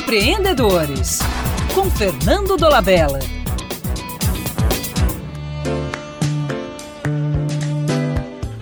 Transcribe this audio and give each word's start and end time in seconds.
Empreendedores, 0.00 1.18
com 1.74 1.90
Fernando 1.90 2.56
Dolabella. 2.56 3.18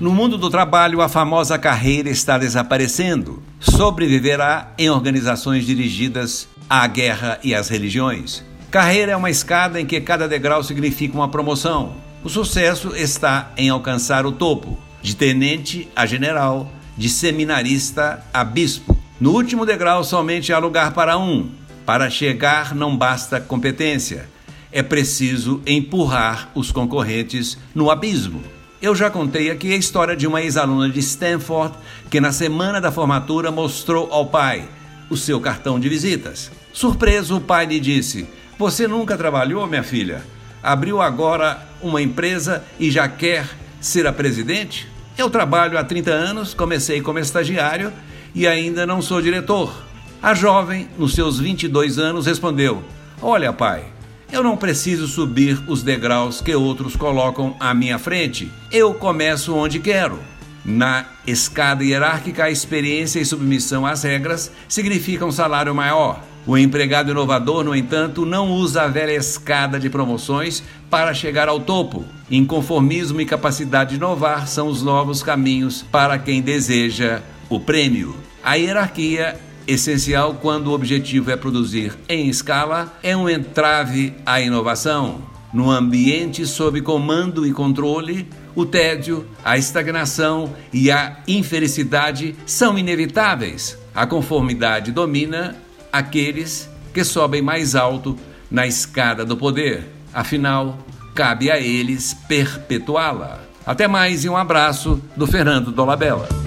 No 0.01 0.11
mundo 0.11 0.37
do 0.37 0.51
trabalho, 0.51 1.01
a 1.01 1.09
famosa 1.09 1.57
carreira 1.57 2.11
está 2.11 2.37
desaparecendo. 2.39 3.41
Sobreviverá 3.61 4.73
em 4.77 4.91
organizações 4.91 5.65
dirigidas 5.65 6.49
à 6.69 6.85
guerra 6.89 7.39
e 7.45 7.55
às 7.55 7.69
religiões. 7.69 8.45
Carreira 8.69 9.13
é 9.13 9.17
uma 9.17 9.31
escada 9.31 9.81
em 9.81 9.87
que 9.87 10.01
cada 10.01 10.27
degrau 10.27 10.65
significa 10.65 11.17
uma 11.17 11.29
promoção. 11.29 11.95
O 12.25 12.29
sucesso 12.29 12.97
está 12.97 13.53
em 13.57 13.69
alcançar 13.69 14.27
o 14.27 14.33
topo, 14.33 14.77
de 15.01 15.15
tenente 15.15 15.89
a 15.95 16.05
general, 16.05 16.69
de 16.97 17.09
seminarista 17.09 18.27
a 18.35 18.43
bispo. 18.43 18.98
No 19.21 19.33
último 19.33 19.67
degrau, 19.67 20.05
somente 20.05 20.53
há 20.53 20.61
lugar 20.61 20.93
para 20.93 21.19
um. 21.19 21.51
Para 21.85 22.09
chegar, 22.09 22.73
não 22.73 22.97
basta 22.97 23.41
competência. 23.41 24.29
É 24.71 24.81
preciso 24.81 25.61
empurrar 25.67 26.51
os 26.55 26.71
concorrentes 26.71 27.59
no 27.75 27.91
abismo. 27.91 28.41
Eu 28.81 28.95
já 28.95 29.11
contei 29.11 29.51
aqui 29.51 29.73
a 29.73 29.77
história 29.77 30.15
de 30.15 30.25
uma 30.25 30.41
ex-aluna 30.41 30.89
de 30.89 31.01
Stanford 31.01 31.75
que, 32.09 32.21
na 32.21 32.31
semana 32.31 32.81
da 32.81 32.93
formatura, 32.93 33.51
mostrou 33.51 34.09
ao 34.13 34.27
pai 34.27 34.69
o 35.11 35.17
seu 35.17 35.41
cartão 35.41 35.81
de 35.81 35.89
visitas. 35.89 36.49
Surpreso, 36.73 37.39
o 37.39 37.41
pai 37.41 37.67
lhe 37.67 37.81
disse: 37.81 38.25
Você 38.57 38.87
nunca 38.87 39.17
trabalhou, 39.17 39.67
minha 39.67 39.83
filha? 39.83 40.23
Abriu 40.63 41.03
agora 41.03 41.67
uma 41.83 42.01
empresa 42.01 42.63
e 42.79 42.89
já 42.89 43.09
quer 43.09 43.49
ser 43.81 44.07
a 44.07 44.13
presidente? 44.13 44.87
Eu 45.17 45.29
trabalho 45.29 45.77
há 45.77 45.83
30 45.83 46.13
anos, 46.13 46.55
comecei 46.55 47.01
como 47.01 47.19
estagiário 47.19 47.93
e 48.39 48.47
ainda 48.47 48.87
não 48.87 49.03
sou 49.03 49.21
diretor. 49.21 49.75
A 50.23 50.33
jovem, 50.33 50.89
nos 50.97 51.13
seus 51.13 51.41
22 51.41 51.99
anos, 51.99 52.25
respondeu: 52.25 52.85
Olha, 53.21 53.53
pai, 53.53 53.83
eu 54.31 54.45
não 54.45 54.57
preciso 54.57 55.09
subir 55.09 55.61
os 55.67 55.83
degraus 55.83 56.41
que 56.41 56.55
outros 56.55 56.95
colocam 56.95 57.57
à 57.59 57.75
minha 57.75 57.99
frente. 57.99 58.49
Eu 58.71 58.95
começo 58.95 59.57
onde 59.57 59.81
quero. 59.81 60.21
Na 60.65 61.05
escada 61.27 61.83
hierárquica, 61.83 62.45
a 62.45 62.51
experiência 62.51 63.19
e 63.19 63.25
submissão 63.25 63.85
às 63.85 64.05
regras 64.05 64.53
significam 64.69 65.29
um 65.29 65.33
salário 65.33 65.75
maior. 65.75 66.23
O 66.47 66.57
empregado 66.57 67.11
inovador, 67.11 67.65
no 67.65 67.75
entanto, 67.75 68.25
não 68.25 68.53
usa 68.53 68.83
a 68.83 68.89
velha 68.89 69.13
escada 69.13 69.81
de 69.81 69.91
promoções 69.91 70.63
para 70.89 71.13
chegar 71.13 71.49
ao 71.49 71.59
topo. 71.59 72.05
Inconformismo 72.31 73.21
e 73.21 73.27
capacidade 73.27 73.91
de 73.91 73.97
inovar 73.97 74.47
são 74.47 74.69
os 74.69 74.81
novos 74.81 75.25
caminhos 75.25 75.85
para 75.91 76.19
quem 76.19 76.41
deseja 76.41 77.21
o 77.49 77.59
prêmio. 77.61 78.15
A 78.43 78.55
hierarquia, 78.55 79.39
essencial 79.67 80.35
quando 80.35 80.69
o 80.69 80.73
objetivo 80.73 81.31
é 81.31 81.37
produzir 81.37 81.97
em 82.09 82.29
escala, 82.29 82.99
é 83.03 83.17
um 83.17 83.29
entrave 83.29 84.15
à 84.25 84.41
inovação. 84.41 85.23
No 85.53 85.71
ambiente 85.71 86.47
sob 86.47 86.81
comando 86.83 87.47
e 87.47 87.53
controle, 87.53 88.29
o 88.55 88.67
tédio, 88.67 89.27
a 89.45 89.57
estagnação 89.57 90.53
e 90.73 90.91
a 90.91 91.19
infelicidade 91.27 92.35
são 92.45 92.79
inevitáveis. 92.79 93.79
A 93.95 94.07
conformidade 94.07 94.93
domina 94.93 95.57
aqueles 95.93 96.69
que 96.93 97.03
sobem 97.03 97.41
mais 97.41 97.75
alto 97.75 98.19
na 98.51 98.67
escada 98.67 99.25
do 99.25 99.37
poder. 99.37 99.87
Afinal, 100.13 100.79
cabe 101.15 101.51
a 101.51 101.59
eles 101.59 102.15
perpetuá-la. 102.29 103.41
Até 103.65 103.89
mais 103.89 104.25
e 104.25 104.29
um 104.29 104.37
abraço 104.37 105.01
do 105.17 105.27
Fernando 105.27 105.71
Dolabella. 105.71 106.38